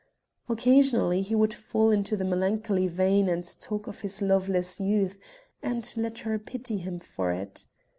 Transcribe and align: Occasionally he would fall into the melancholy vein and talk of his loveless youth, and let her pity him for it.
Occasionally 0.49 1.21
he 1.21 1.35
would 1.35 1.53
fall 1.53 1.91
into 1.91 2.17
the 2.17 2.25
melancholy 2.25 2.87
vein 2.87 3.29
and 3.29 3.43
talk 3.61 3.85
of 3.85 4.01
his 4.01 4.19
loveless 4.19 4.79
youth, 4.79 5.19
and 5.61 5.93
let 5.95 6.17
her 6.25 6.39
pity 6.39 6.77
him 6.79 6.97
for 6.97 7.31
it. 7.31 7.67